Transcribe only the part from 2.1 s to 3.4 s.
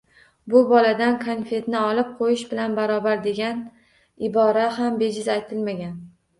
qo‘yish bilan barobar”,